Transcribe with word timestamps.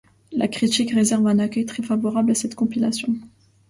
La 0.31 0.47
critique 0.47 0.89
réserve 0.89 1.27
un 1.27 1.37
accueil 1.37 1.67
très 1.67 1.83
favorable 1.83 2.31
à 2.31 2.33
cette 2.33 2.55
compilation. 2.55 3.13